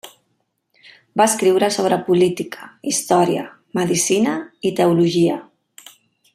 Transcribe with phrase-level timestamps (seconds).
[1.21, 3.45] Va escriure sobre política, història,
[3.81, 4.35] medicina
[4.71, 5.41] i teologia.